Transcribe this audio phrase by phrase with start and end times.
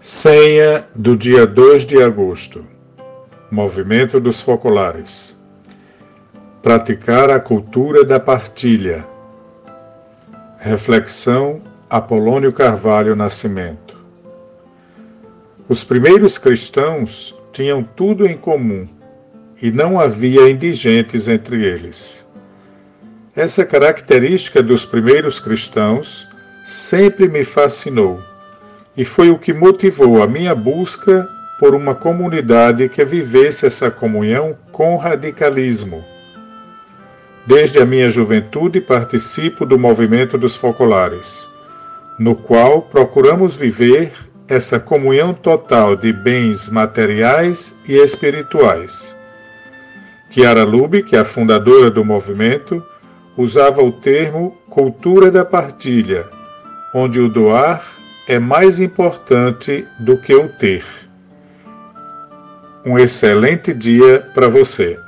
[0.00, 2.64] Senha do dia 2 de agosto.
[3.50, 5.36] Movimento dos Focolares.
[6.62, 9.04] Praticar a cultura da partilha.
[10.60, 13.96] Reflexão Apolônio Carvalho Nascimento.
[15.68, 18.88] Os primeiros cristãos tinham tudo em comum
[19.60, 22.24] e não havia indigentes entre eles.
[23.34, 26.24] Essa característica dos primeiros cristãos
[26.64, 28.27] sempre me fascinou
[28.98, 34.58] e foi o que motivou a minha busca por uma comunidade que vivesse essa comunhão
[34.72, 36.04] com radicalismo.
[37.46, 41.48] Desde a minha juventude participo do movimento dos focolares,
[42.18, 44.12] no qual procuramos viver
[44.48, 49.16] essa comunhão total de bens materiais e espirituais.
[50.28, 52.84] Chiara Lubick, a fundadora do movimento,
[53.36, 56.28] usava o termo cultura da partilha,
[56.92, 60.84] onde o doar é mais importante do que o ter.
[62.84, 65.00] Um excelente dia para você.